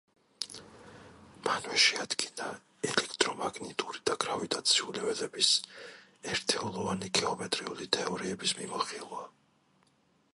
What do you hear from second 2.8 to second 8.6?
ელექტრომაგნიტური და გრავიტაციული ველების ერთეულოვანი გეომეტრიული თეორიების